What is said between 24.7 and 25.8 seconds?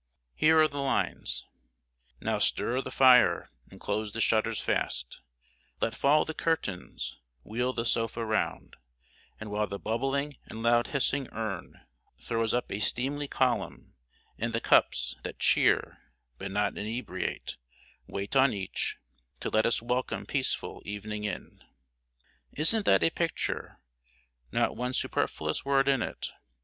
one superfluous